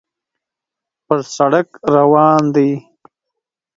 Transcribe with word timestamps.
پر 1.05 1.19
سړک 1.35 1.67
روان 1.95 2.41
دی. 2.55 2.71